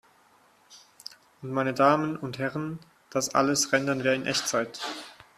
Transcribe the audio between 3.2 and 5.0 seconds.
alles rendern wir in Echtzeit!